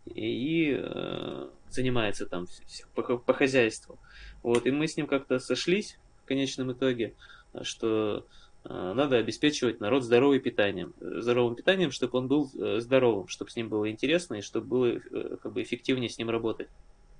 и 0.04 0.76
э, 0.78 1.48
занимается 1.70 2.26
там 2.26 2.46
по, 2.94 3.02
по 3.16 3.32
хозяйству. 3.32 3.98
Вот, 4.42 4.66
и 4.66 4.70
мы 4.70 4.86
с 4.86 4.96
ним 4.96 5.06
как-то 5.06 5.38
сошлись 5.38 5.98
в 6.22 6.28
конечном 6.28 6.72
итоге, 6.72 7.14
что 7.62 8.26
надо 8.64 9.16
обеспечивать 9.16 9.80
народ 9.80 10.04
здоровым 10.04 10.40
питанием, 10.40 10.92
здоровым 11.00 11.54
питанием, 11.54 11.90
чтобы 11.90 12.18
он 12.18 12.28
был 12.28 12.50
э, 12.58 12.80
здоровым, 12.80 13.28
чтобы 13.28 13.50
с 13.50 13.56
ним 13.56 13.68
было 13.68 13.90
интересно 13.90 14.34
и 14.34 14.42
чтобы 14.42 14.66
было 14.66 14.86
э, 14.86 15.36
как 15.42 15.52
бы 15.52 15.62
эффективнее 15.62 16.10
с 16.10 16.18
ним 16.18 16.28
работать 16.30 16.68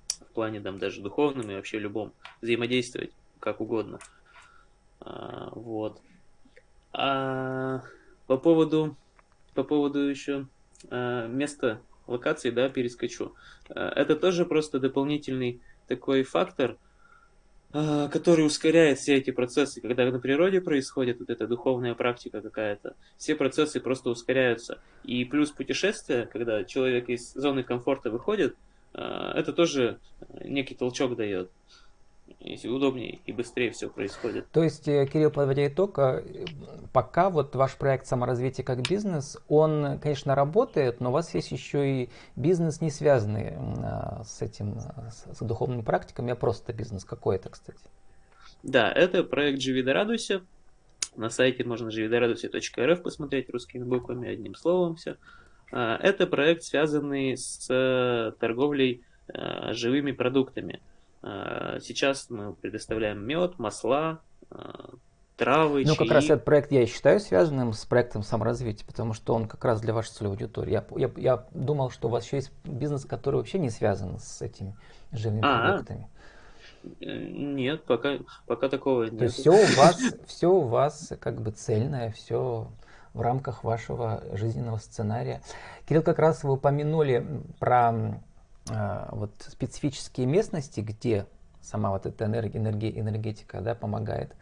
в 0.07 0.33
плане 0.33 0.59
там 0.59 0.77
даже 0.77 1.01
духовном 1.01 1.49
и 1.49 1.55
вообще 1.55 1.79
любом 1.79 2.13
взаимодействовать 2.41 3.11
как 3.39 3.61
угодно. 3.61 3.99
А, 4.99 5.49
вот. 5.55 6.01
А 6.91 7.83
по 8.27 8.37
поводу 8.37 8.95
по 9.53 9.63
поводу 9.63 9.99
еще 9.99 10.47
а, 10.89 11.27
места 11.27 11.81
локации, 12.07 12.49
да, 12.49 12.69
перескочу. 12.69 13.33
А, 13.69 13.89
это 13.89 14.15
тоже 14.15 14.45
просто 14.45 14.79
дополнительный 14.79 15.61
такой 15.87 16.23
фактор, 16.23 16.71
а, 16.71 16.77
который 17.71 18.45
ускоряет 18.45 18.97
все 18.97 19.15
эти 19.15 19.31
процессы. 19.31 19.79
Когда 19.81 20.09
на 20.09 20.19
природе 20.19 20.59
происходит 20.59 21.19
вот 21.19 21.29
эта 21.29 21.47
духовная 21.47 21.93
практика 21.93 22.41
какая-то, 22.41 22.95
все 23.17 23.35
процессы 23.35 23.79
просто 23.79 24.09
ускоряются. 24.09 24.79
И 25.03 25.23
плюс 25.25 25.51
путешествия, 25.51 26.25
когда 26.25 26.63
человек 26.63 27.09
из 27.09 27.33
зоны 27.33 27.63
комфорта 27.63 28.09
выходит, 28.09 28.55
это 28.93 29.53
тоже 29.53 29.99
некий 30.43 30.73
толчок 30.73 31.15
дает 31.15 31.51
если 32.39 32.67
удобнее 32.67 33.19
и 33.25 33.31
быстрее 33.31 33.71
все 33.71 33.89
происходит. 33.89 34.49
То 34.51 34.63
есть, 34.63 34.87
э, 34.87 35.05
Кирилл, 35.05 35.31
подводя 35.31 35.67
итог, 35.67 35.97
э, 35.99 36.45
пока 36.93 37.29
вот 37.29 37.55
ваш 37.55 37.75
проект 37.75 38.07
саморазвития 38.07 38.63
как 38.63 38.87
бизнес, 38.87 39.37
он, 39.47 39.99
конечно, 39.99 40.35
работает, 40.35 40.99
но 40.99 41.09
у 41.09 41.13
вас 41.13 41.33
есть 41.33 41.51
еще 41.51 42.03
и 42.03 42.09
бизнес, 42.35 42.81
не 42.81 42.91
связанный 42.91 43.53
а, 43.57 44.23
с 44.23 44.41
этим, 44.41 44.79
с 45.09 45.39
духовными 45.41 45.81
практиками, 45.81 46.31
а 46.31 46.35
просто 46.35 46.73
бизнес. 46.73 47.03
Какой 47.03 47.37
это, 47.37 47.49
кстати? 47.49 47.79
Да, 48.63 48.91
это 48.91 49.23
проект 49.23 49.61
«Живи 49.61 49.83
да 49.83 49.93
радуйся». 49.93 50.41
На 51.15 51.29
сайте 51.29 51.63
можно 51.63 51.91
живидорадуйся.рф 51.91 53.01
посмотреть 53.01 53.49
русскими 53.49 53.83
буквами, 53.83 54.29
одним 54.29 54.55
словом 54.55 54.95
все. 54.95 55.17
А, 55.71 55.97
это 55.97 56.27
проект, 56.27 56.63
связанный 56.63 57.37
с 57.37 57.67
э, 57.69 58.31
торговлей 58.39 59.03
живыми 59.73 60.11
продуктами. 60.11 60.81
А, 61.21 61.79
сейчас 61.79 62.29
мы 62.29 62.53
предоставляем 62.53 63.25
мед, 63.25 63.59
масла, 63.59 64.19
а, 64.49 64.91
травы, 65.35 65.83
Ну, 65.85 65.95
чаи. 65.95 66.05
как 66.05 66.11
раз 66.11 66.25
этот 66.25 66.45
проект 66.45 66.71
я 66.71 66.85
считаю 66.85 67.19
связанным 67.19 67.73
с 67.73 67.85
проектом 67.85 68.23
саморазвития, 68.23 68.85
потому 68.85 69.13
что 69.13 69.33
он 69.33 69.47
как 69.47 69.63
раз 69.65 69.81
для 69.81 69.93
вашей 69.93 70.09
целевой 70.11 70.35
аудитории. 70.35 70.71
Я, 70.71 70.85
я, 70.95 71.11
я 71.15 71.45
думал, 71.51 71.89
что 71.91 72.07
у 72.07 72.11
вас 72.11 72.25
еще 72.25 72.37
есть 72.37 72.51
бизнес, 72.63 73.05
который 73.05 73.35
вообще 73.37 73.59
не 73.59 73.69
связан 73.69 74.19
с 74.19 74.41
этими 74.41 74.75
живыми 75.11 75.41
А-а. 75.43 75.69
продуктами. 75.71 76.09
Э, 77.01 77.27
нет, 77.29 77.83
пока, 77.85 78.19
пока 78.47 78.69
такого 78.69 79.03
нет. 79.03 79.17
То 79.17 79.23
есть 79.25 79.37
все 79.39 79.51
у 79.51 79.65
вас, 79.77 79.97
все 80.27 80.51
у 80.51 80.61
вас 80.61 81.13
как 81.19 81.41
бы 81.41 81.51
цельное, 81.51 82.11
все 82.11 82.67
в 83.13 83.21
рамках 83.21 83.63
вашего 83.63 84.23
жизненного 84.33 84.77
сценария. 84.77 85.41
Кирилл, 85.87 86.03
как 86.03 86.19
раз 86.19 86.43
вы 86.43 86.53
упомянули 86.53 87.25
про 87.59 88.21
вот 88.69 89.31
специфические 89.47 90.27
местности, 90.27 90.81
где 90.81 91.25
сама 91.61 91.91
вот 91.91 92.05
эта 92.05 92.25
энергия, 92.25 92.57
энергия, 92.57 92.99
энергетика 92.99 93.61
да, 93.61 93.75
помогает. 93.75 94.35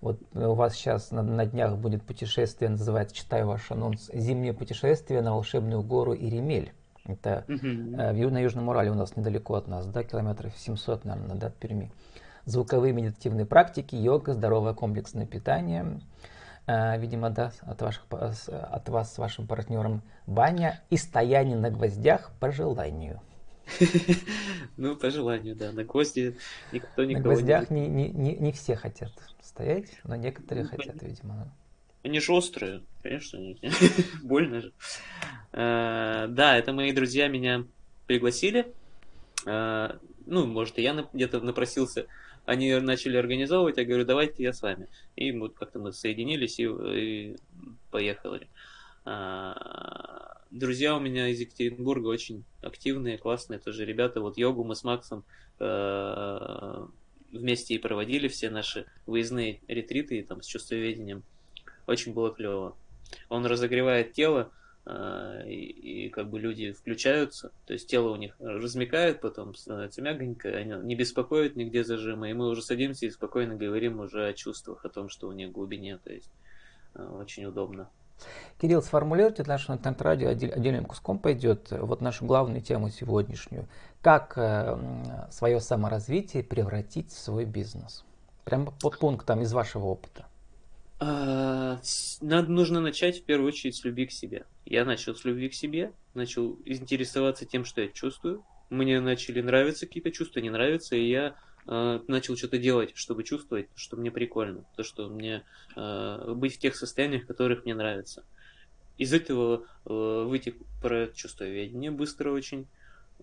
Вот 0.00 0.20
у 0.34 0.54
вас 0.54 0.74
сейчас 0.74 1.10
на, 1.10 1.22
на 1.22 1.46
днях 1.46 1.76
будет 1.76 2.02
путешествие, 2.02 2.70
называется, 2.70 3.14
читаю 3.14 3.46
ваш 3.46 3.70
анонс, 3.70 4.10
«Зимнее 4.12 4.54
путешествие 4.54 5.20
на 5.22 5.32
волшебную 5.32 5.82
гору 5.82 6.14
Иремель». 6.14 6.72
Это 7.04 7.44
mm-hmm. 7.48 7.96
э, 7.96 8.30
на 8.30 8.38
Южном 8.38 8.68
Урале 8.68 8.90
у 8.90 8.94
нас 8.94 9.16
недалеко 9.16 9.54
от 9.54 9.68
нас, 9.68 9.86
да, 9.86 10.04
километров 10.04 10.52
700, 10.56 11.04
наверное, 11.04 11.36
да, 11.36 11.48
от 11.48 11.56
Перми. 11.56 11.90
Звуковые 12.44 12.92
медитативные 12.92 13.46
практики, 13.46 13.94
йога, 13.96 14.32
здоровое 14.32 14.74
комплексное 14.74 15.26
питание, 15.26 16.00
э, 16.66 16.98
видимо, 16.98 17.30
да, 17.30 17.52
от, 17.62 17.82
ваших, 17.82 18.06
от 18.10 18.88
вас 18.88 19.14
с 19.14 19.18
вашим 19.18 19.46
партнером 19.46 20.02
баня 20.26 20.80
и 20.90 20.96
стояние 20.96 21.56
на 21.56 21.70
гвоздях 21.70 22.30
по 22.38 22.50
желанию. 22.52 23.20
Ну, 24.76 24.96
по 24.96 25.10
желанию, 25.10 25.54
да. 25.56 25.72
На 25.72 25.84
гвозди 25.84 26.36
никто 26.72 27.04
никого 27.04 27.28
На 27.28 27.34
гвоздях 27.34 27.70
не... 27.70 27.86
Не, 27.86 28.08
не, 28.08 28.34
не 28.36 28.52
все 28.52 28.76
хотят 28.76 29.12
стоять, 29.42 29.98
но 30.04 30.16
некоторые 30.16 30.64
ну, 30.64 30.70
хотят, 30.70 31.02
видимо. 31.02 31.52
Они 32.02 32.18
же 32.18 32.32
острые, 32.32 32.82
конечно, 33.02 33.38
больно 34.22 34.62
же. 34.62 34.72
Э, 35.52 36.26
да, 36.28 36.56
это 36.56 36.72
мои 36.72 36.92
друзья 36.92 37.28
меня 37.28 37.66
пригласили. 38.06 38.72
Э, 39.46 39.98
ну, 40.24 40.46
может, 40.46 40.78
и 40.78 40.82
я 40.82 41.06
где-то 41.12 41.40
напросился. 41.40 42.06
Они 42.46 42.74
начали 42.76 43.16
организовывать, 43.16 43.76
я 43.76 43.84
говорю, 43.84 44.04
давайте 44.04 44.42
я 44.42 44.52
с 44.52 44.62
вами. 44.62 44.88
И 45.14 45.30
вот 45.32 45.54
как-то 45.56 45.78
мы 45.78 45.92
соединились 45.92 46.58
и, 46.58 46.64
и 46.64 47.36
поехали. 47.90 48.48
А, 49.04 50.39
друзья 50.50 50.96
у 50.96 51.00
меня 51.00 51.28
из 51.28 51.40
Екатеринбурга 51.40 52.08
очень 52.08 52.44
активные, 52.62 53.18
классные 53.18 53.58
тоже 53.58 53.84
ребята. 53.84 54.20
Вот 54.20 54.36
йогу 54.36 54.64
мы 54.64 54.74
с 54.74 54.84
Максом 54.84 55.24
э, 55.58 56.86
вместе 57.32 57.74
и 57.74 57.78
проводили 57.78 58.28
все 58.28 58.50
наши 58.50 58.86
выездные 59.06 59.60
ретриты 59.68 60.22
там 60.22 60.42
с 60.42 60.46
чувствоведением. 60.46 61.22
Очень 61.86 62.12
было 62.12 62.32
клево. 62.32 62.76
Он 63.28 63.46
разогревает 63.46 64.12
тело, 64.12 64.50
э, 64.86 65.44
и, 65.46 66.06
и 66.06 66.08
как 66.10 66.30
бы 66.30 66.40
люди 66.40 66.72
включаются, 66.72 67.52
то 67.66 67.72
есть 67.72 67.88
тело 67.88 68.10
у 68.10 68.16
них 68.16 68.34
размекает, 68.40 69.20
потом 69.20 69.54
становится 69.54 70.02
мягонько, 70.02 70.48
они 70.48 70.74
не 70.86 70.96
беспокоят 70.96 71.56
нигде 71.56 71.84
зажимы, 71.84 72.30
и 72.30 72.34
мы 72.34 72.48
уже 72.48 72.62
садимся 72.62 73.06
и 73.06 73.10
спокойно 73.10 73.56
говорим 73.56 74.00
уже 74.00 74.26
о 74.26 74.32
чувствах, 74.32 74.84
о 74.84 74.88
том, 74.88 75.08
что 75.08 75.28
у 75.28 75.32
них 75.32 75.52
глубине, 75.52 75.98
то 75.98 76.12
есть 76.12 76.30
э, 76.94 77.04
очень 77.04 77.44
удобно. 77.44 77.88
Кирилл, 78.60 78.82
сформулируйте 78.82 79.42
для 79.42 79.54
нашего 79.54 79.76
интернет-радио 79.76 80.28
отдельным 80.28 80.84
куском 80.84 81.18
пойдет 81.18 81.68
вот 81.70 82.00
нашу 82.00 82.26
главную 82.26 82.60
тему 82.60 82.90
сегодняшнюю. 82.90 83.68
Как 84.02 84.34
э, 84.36 84.78
свое 85.30 85.60
саморазвитие 85.60 86.42
превратить 86.42 87.10
в 87.10 87.18
свой 87.18 87.44
бизнес? 87.44 88.04
Прямо 88.44 88.72
по 88.80 88.90
пунктам 88.90 89.42
из 89.42 89.52
вашего 89.52 89.86
опыта. 89.86 90.26
А, 90.98 91.80
надо, 92.20 92.50
нужно 92.50 92.80
начать 92.80 93.20
в 93.20 93.24
первую 93.24 93.48
очередь 93.48 93.74
с 93.74 93.84
любви 93.84 94.06
к 94.06 94.12
себе. 94.12 94.44
Я 94.66 94.84
начал 94.84 95.14
с 95.14 95.24
любви 95.24 95.48
к 95.48 95.54
себе, 95.54 95.92
начал 96.14 96.58
интересоваться 96.66 97.46
тем, 97.46 97.64
что 97.64 97.80
я 97.80 97.88
чувствую. 97.88 98.44
Мне 98.68 99.00
начали 99.00 99.40
нравиться 99.40 99.86
какие-то 99.86 100.10
чувства, 100.10 100.40
не 100.40 100.50
нравятся, 100.50 100.96
и 100.96 101.08
я 101.08 101.34
э, 101.66 102.00
начал 102.06 102.36
что-то 102.36 102.58
делать, 102.58 102.92
чтобы 102.94 103.24
чувствовать, 103.24 103.68
что 103.74 103.96
мне 103.96 104.10
прикольно, 104.10 104.64
то, 104.76 104.82
что 104.82 105.08
мне 105.08 105.44
э, 105.76 106.34
быть 106.34 106.56
в 106.56 106.58
тех 106.58 106.76
состояниях, 106.76 107.26
которых 107.26 107.64
мне 107.64 107.74
нравится. 107.74 108.24
Из 108.98 109.12
этого 109.12 109.64
э, 109.86 110.24
выйти 110.26 110.54
про 110.82 111.08
чувствоведение 111.08 111.90
быстро 111.90 112.32
очень. 112.32 112.66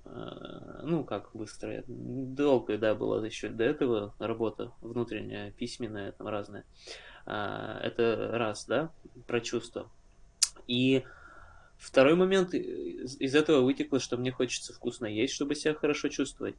Э, 0.06 0.82
ну, 0.84 1.03
как 1.03 1.29
быстро. 1.34 1.84
Долго, 1.88 2.77
да, 2.77 2.96
была 2.96 3.24
еще 3.25 3.50
до 3.50 3.63
этого 3.63 4.15
работа 4.20 4.72
внутренняя, 4.82 5.51
письменная, 5.51 6.13
там 6.13 6.27
разная. 6.27 6.65
Э, 7.25 7.79
это 7.84 8.32
раз, 8.34 8.65
да, 8.65 8.91
про 9.27 9.39
чувства. 9.39 9.89
И 10.65 11.03
второй 11.77 12.15
момент, 12.15 12.53
из, 12.53 13.20
из 13.20 13.36
этого 13.36 13.62
вытекло, 13.62 14.00
что 14.00 14.17
мне 14.17 14.32
хочется 14.32 14.74
вкусно 14.74 15.06
есть, 15.06 15.34
чтобы 15.34 15.56
себя 15.56 15.75
хорошо 15.75 16.10
чувствовать. 16.10 16.56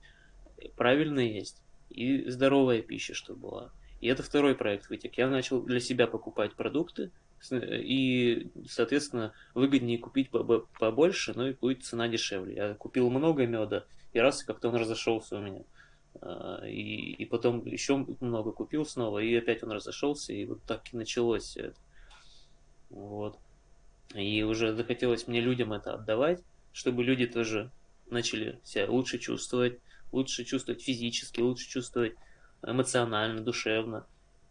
Правильно 0.77 1.21
есть 1.21 1.63
и 1.91 2.29
здоровая 2.29 2.83
пища, 2.83 3.15
чтобы 3.15 3.41
была. 3.41 3.73
И 4.01 4.07
это 4.07 4.23
второй 4.23 4.55
проект 4.55 4.89
вытек. 4.89 5.19
Я 5.19 5.29
начал 5.29 5.61
для 5.63 5.81
себя 5.81 6.07
покупать 6.07 6.55
продукты, 6.55 7.11
и, 7.53 8.51
соответственно, 8.69 9.33
выгоднее 9.55 9.99
купить 9.99 10.31
побольше, 10.31 11.33
но 11.35 11.49
и 11.49 11.55
будет 11.55 11.85
цена 11.85 12.09
дешевле. 12.09 12.55
Я 12.55 12.75
купил 12.75 13.11
много 13.11 13.47
меда, 13.47 13.85
и 14.13 14.19
раз 14.19 14.43
как-то 14.43 14.69
он 14.69 14.77
разошелся 14.77 15.37
у 15.37 15.41
меня. 15.41 15.63
А, 16.21 16.65
и, 16.67 17.13
и 17.13 17.25
потом 17.27 17.65
еще 17.65 18.05
много 18.21 18.53
купил 18.53 18.85
снова, 18.85 19.21
и 19.21 19.35
опять 19.37 19.63
он 19.63 19.73
разошелся, 19.73 20.33
и 20.33 20.45
вот 20.45 20.63
так 20.65 20.93
и 20.93 20.97
началось 20.97 21.45
все 21.45 21.61
это. 21.61 21.77
Вот. 22.91 23.39
И 24.15 24.43
уже 24.43 24.75
захотелось 24.75 25.29
мне 25.29 25.41
людям 25.41 25.73
это 25.73 25.95
отдавать, 25.95 26.43
чтобы 26.73 27.05
люди 27.05 27.27
тоже 27.27 27.71
начали 28.11 28.59
себя 28.65 28.91
лучше 28.91 29.19
чувствовать, 29.19 29.79
лучше 30.13 30.45
чувствовать 30.45 30.83
физически, 30.83 31.41
лучше 31.41 31.69
чувствовать 31.69 32.15
эмоционально, 32.63 33.41
душевно. 33.41 34.07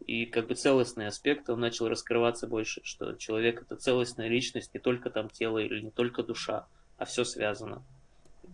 И 0.06 0.26
как 0.26 0.48
бы 0.48 0.56
целостный 0.56 1.08
аспект, 1.08 1.50
он 1.50 1.60
начал 1.60 1.88
раскрываться 1.88 2.48
больше, 2.48 2.82
что 2.84 3.14
человек 3.14 3.62
это 3.62 3.76
целостная 3.76 4.28
личность, 4.28 4.74
не 4.74 4.80
только 4.80 5.10
там 5.10 5.30
тело 5.30 5.58
или 5.58 5.82
не 5.82 5.92
только 5.92 6.24
душа, 6.24 6.68
а 6.98 7.06
все 7.06 7.24
связано. 7.24 7.84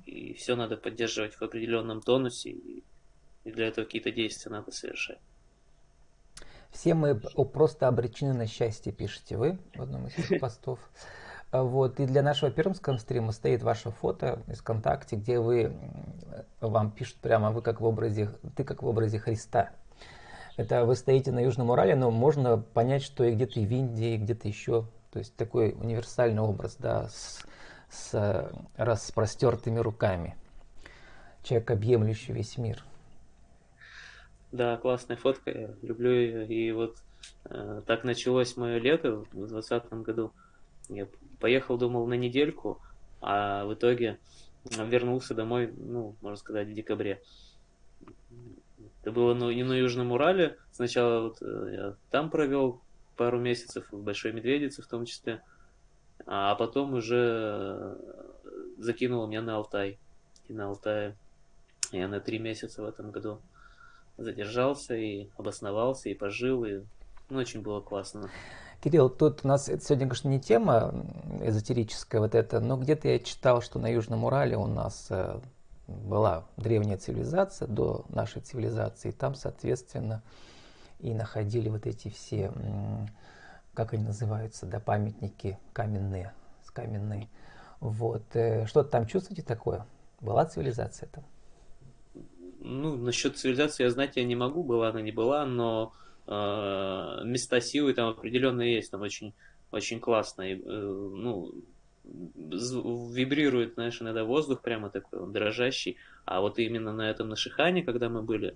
И 0.05 0.33
все 0.33 0.55
надо 0.55 0.77
поддерживать 0.77 1.35
в 1.35 1.41
определенном 1.41 2.01
тонусе, 2.01 2.51
и 2.51 2.83
для 3.45 3.67
этого 3.67 3.85
какие-то 3.85 4.11
действия 4.11 4.51
надо 4.51 4.71
совершать. 4.71 5.19
Все 6.71 6.95
мы 6.95 7.19
просто 7.19 7.87
обречены 7.87 8.33
на 8.33 8.47
счастье, 8.47 8.91
пишете 8.91 9.37
вы 9.37 9.59
в 9.75 9.81
одном 9.81 10.07
из 10.07 10.39
постов. 10.39 10.79
А 11.53 11.61
вот, 11.61 11.99
и 11.99 12.07
для 12.07 12.23
нашего 12.23 12.49
пермского 12.49 12.97
стрима 12.97 13.31
стоит 13.31 13.61
ваше 13.61 13.91
фото 13.91 14.41
из 14.47 14.57
ВКонтакте, 14.57 15.17
где 15.17 15.39
вы, 15.39 15.71
вам 16.59 16.89
пишут 16.89 17.17
прямо, 17.17 17.51
вы 17.51 17.61
как 17.61 17.79
в 17.79 17.85
образе, 17.85 18.31
ты 18.55 18.63
как 18.63 18.81
в 18.81 18.87
образе 18.87 19.19
Христа. 19.19 19.69
Это 20.57 20.83
вы 20.83 20.95
стоите 20.95 21.31
на 21.31 21.41
Южном 21.41 21.69
Урале, 21.69 21.95
но 21.95 22.09
можно 22.09 22.57
понять, 22.57 23.03
что 23.03 23.23
и 23.23 23.35
где-то 23.35 23.59
в 23.59 23.71
Индии, 23.71 24.15
и 24.15 24.17
где-то 24.17 24.47
еще. 24.47 24.87
То 25.11 25.19
есть 25.19 25.35
такой 25.35 25.73
универсальный 25.73 26.41
образ, 26.41 26.75
да, 26.79 27.07
с, 27.09 27.45
с 27.91 28.51
распростертыми 28.75 29.77
руками. 29.77 30.35
Человек, 31.43 31.69
объемлющий 31.69 32.33
весь 32.33 32.57
мир. 32.57 32.83
Да, 34.51 34.77
классная 34.77 35.17
фотка, 35.17 35.51
я 35.51 35.69
люблю 35.83 36.13
ее. 36.13 36.47
И 36.47 36.71
вот 36.71 36.97
э, 37.45 37.83
так 37.85 38.03
началось 38.03 38.57
мое 38.57 38.79
лето 38.79 39.17
в 39.17 39.29
2020 39.35 39.93
году. 40.01 40.31
Я 40.89 41.07
поехал, 41.43 41.77
думал, 41.77 42.07
на 42.07 42.13
недельку, 42.13 42.81
а 43.19 43.65
в 43.65 43.73
итоге 43.73 44.17
вернулся 44.63 45.35
домой, 45.35 45.73
ну, 45.75 46.15
можно 46.21 46.37
сказать, 46.37 46.69
в 46.69 46.73
декабре. 46.73 47.21
Это 49.01 49.11
было 49.11 49.33
ну, 49.33 49.51
не 49.51 49.65
на 49.65 49.73
Южном 49.73 50.13
Урале. 50.13 50.57
Сначала 50.71 51.23
вот 51.23 51.41
э, 51.41 51.73
я 51.75 51.95
там 52.11 52.29
провел 52.29 52.79
пару 53.17 53.41
месяцев, 53.41 53.85
в 53.91 54.01
Большой 54.01 54.31
Медведице 54.31 54.81
в 54.81 54.87
том 54.87 55.03
числе. 55.03 55.41
А 56.25 56.55
потом 56.55 56.93
уже 56.93 57.17
э, 57.21 57.95
закинул 58.77 59.27
меня 59.27 59.41
на 59.41 59.57
Алтай. 59.57 59.99
И 60.47 60.53
на 60.53 60.67
Алтае 60.67 61.17
я 61.91 62.07
на 62.07 62.21
три 62.21 62.39
месяца 62.39 62.81
в 62.81 62.85
этом 62.85 63.11
году 63.11 63.41
задержался 64.17 64.95
и 64.95 65.27
обосновался, 65.37 66.07
и 66.07 66.13
пожил, 66.13 66.63
и 66.63 66.83
ну, 67.29 67.39
очень 67.39 67.61
было 67.61 67.81
классно. 67.81 68.31
Кирилл, 68.83 69.09
тут 69.09 69.45
у 69.45 69.47
нас 69.47 69.67
сегодня, 69.67 70.07
конечно, 70.07 70.27
не 70.27 70.41
тема 70.41 70.93
эзотерическая 71.41 72.19
вот 72.19 72.35
эта, 72.35 72.59
но 72.59 72.75
где-то 72.75 73.07
я 73.07 73.17
читал, 73.19 73.61
что 73.61 73.79
на 73.79 73.87
Южном 73.87 74.25
Урале 74.25 74.57
у 74.57 74.67
нас 74.67 75.07
э, 75.09 75.39
была 75.87 76.43
древняя 76.57 76.97
цивилизация 76.97 77.69
до 77.69 78.03
нашей 78.09 78.41
цивилизации, 78.41 79.09
и 79.09 79.11
там, 79.13 79.35
соответственно, 79.35 80.21
и 80.99 81.13
находили 81.13 81.69
вот 81.69 81.87
эти 81.87 82.09
все, 82.09 82.51
как 83.73 83.93
они 83.93 84.03
называются, 84.03 84.65
да, 84.65 84.81
памятники 84.81 85.57
каменные, 85.71 86.33
с 86.65 86.69
каменные. 86.69 87.29
Вот. 87.79 88.23
Э, 88.33 88.65
что-то 88.65 88.89
там 88.89 89.07
чувствуете 89.07 89.43
такое? 89.43 89.85
Была 90.19 90.45
цивилизация 90.45 91.07
там? 91.07 91.23
ну, 92.59 92.95
насчет 92.97 93.37
цивилизации 93.37 93.83
я 93.83 93.89
знать 93.89 94.17
я 94.17 94.23
не 94.23 94.35
могу, 94.35 94.63
была 94.63 94.89
она, 94.89 95.01
не 95.01 95.11
была, 95.11 95.45
но 95.45 95.93
места 96.27 97.59
силы 97.59 97.93
там 97.93 98.09
определенные 98.09 98.75
есть, 98.75 98.91
там 98.91 99.01
очень, 99.01 99.33
очень 99.71 99.99
классно. 99.99 100.43
И, 100.43 100.55
э, 100.55 100.65
ну, 100.65 101.53
вибрирует, 102.03 103.75
знаешь, 103.75 104.01
иногда 104.01 104.23
воздух 104.23 104.61
прямо 104.61 104.89
такой, 104.89 105.19
он 105.19 105.31
дрожащий. 105.31 105.97
А 106.25 106.41
вот 106.41 106.59
именно 106.59 106.93
на 106.93 107.09
этом 107.09 107.29
Нашихане, 107.29 107.83
когда 107.83 108.09
мы 108.09 108.21
были, 108.21 108.55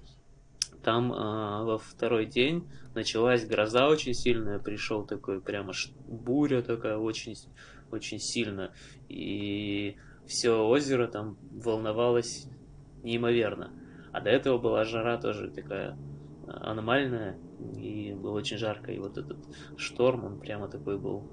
там 0.83 1.11
э, 1.11 1.15
во 1.15 1.77
второй 1.77 2.25
день 2.25 2.67
началась 2.93 3.45
гроза 3.45 3.87
очень 3.87 4.13
сильная, 4.13 4.59
пришел 4.59 5.05
такой 5.05 5.41
прямо 5.41 5.73
буря 6.07 6.61
такая 6.61 6.97
очень, 6.97 7.35
очень 7.91 8.19
сильно. 8.19 8.73
И 9.09 9.97
все 10.25 10.65
озеро 10.65 11.07
там 11.07 11.37
волновалось 11.51 12.47
неимоверно. 13.03 13.71
А 14.11 14.21
до 14.21 14.29
этого 14.29 14.57
была 14.57 14.83
жара 14.83 15.17
тоже 15.17 15.49
такая 15.49 15.97
аномальная, 16.47 17.37
и 17.59 18.13
было 18.13 18.37
очень 18.37 18.57
жарко. 18.57 18.91
И 18.91 18.99
вот 18.99 19.17
этот 19.17 19.37
шторм, 19.77 20.25
он 20.25 20.39
прямо 20.39 20.67
такой 20.67 20.97
был, 20.97 21.23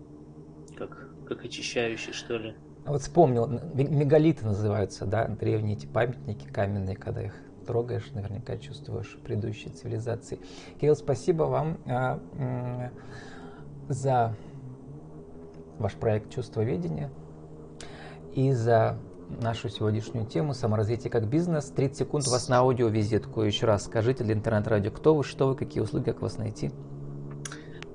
как, 0.76 1.10
как 1.26 1.44
очищающий, 1.44 2.12
что 2.12 2.36
ли. 2.36 2.54
А 2.84 2.92
вот 2.92 3.00
вспомнил, 3.00 3.46
мегалиты 3.46 4.44
называются, 4.44 5.06
да, 5.06 5.26
древние 5.26 5.76
эти 5.76 5.86
памятники 5.86 6.46
каменные, 6.46 6.96
когда 6.96 7.22
их 7.22 7.34
трогаешь, 7.66 8.10
наверняка 8.12 8.58
чувствуешь 8.58 9.18
предыдущие 9.24 9.72
цивилизации. 9.72 10.38
Кирилл, 10.78 10.94
спасибо 10.94 11.44
вам 11.44 11.78
а, 11.86 12.20
за 13.88 14.36
ваш 15.78 15.94
проект 15.94 16.30
«Чувство 16.30 16.60
видения» 16.60 17.10
и 18.34 18.52
за 18.52 18.98
нашу 19.40 19.68
сегодняшнюю 19.68 20.26
тему 20.26 20.54
«Саморазвитие 20.54 21.10
как 21.10 21.28
бизнес». 21.28 21.66
30 21.70 21.96
секунд 21.96 22.26
вас 22.26 22.48
на 22.48 22.58
аудиовизитку. 22.58 23.42
Еще 23.42 23.66
раз 23.66 23.84
скажите 23.84 24.24
для 24.24 24.34
интернет-радио, 24.34 24.90
кто 24.90 25.14
вы, 25.14 25.24
что 25.24 25.48
вы, 25.48 25.56
какие 25.56 25.82
услуги, 25.82 26.04
как 26.04 26.22
вас 26.22 26.38
найти. 26.38 26.70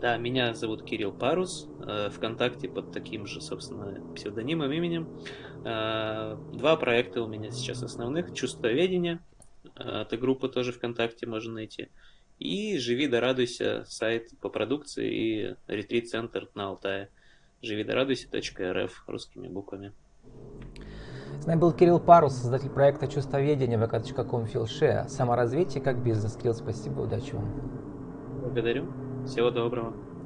Да, 0.02 0.16
меня 0.18 0.54
зовут 0.54 0.84
Кирилл 0.84 1.12
Парус, 1.12 1.68
э, 1.86 2.10
ВКонтакте 2.10 2.70
под 2.70 2.94
таким 2.94 3.26
же, 3.26 3.42
собственно, 3.42 4.02
псевдонимом, 4.16 4.72
именем. 4.72 5.10
Э, 5.66 6.38
два 6.54 6.78
проекта 6.78 7.22
у 7.22 7.28
меня 7.28 7.52
сейчас 7.52 7.84
основных. 7.84 8.34
Чувствоведение, 8.34 9.20
э, 9.76 10.04
эта 10.04 10.16
группа 10.16 10.48
тоже 10.48 10.72
ВКонтакте 10.72 11.28
можно 11.28 11.54
найти. 11.54 11.90
И 12.40 12.78
«Живи 12.78 13.08
да 13.08 13.20
радуйся» 13.20 13.84
сайт 13.88 14.30
по 14.40 14.48
продукции 14.48 15.14
и 15.14 15.56
ретрит-центр 15.68 16.50
на 16.56 16.68
Алтае. 16.68 17.10
живи 17.62 17.84
да 17.84 17.94
радуйся.рф 17.94 19.04
русскими 19.06 19.50
буквами. 19.50 19.92
С 21.40 21.46
нами 21.46 21.60
был 21.60 21.72
Кирилл 21.72 22.00
Парус, 22.00 22.34
создатель 22.34 22.70
проекта 22.70 23.08
«Чувствоведение» 23.08 23.80
vk.com 23.80 24.46
Филше. 24.46 25.06
Саморазвитие 25.08 25.82
как 25.82 25.98
бизнес. 25.98 26.36
Кирилл, 26.36 26.54
спасибо, 26.54 27.02
удачи 27.02 27.34
вам. 27.34 27.46
Благодарю. 28.42 28.88
Всего 29.26 29.50
доброго. 29.50 29.94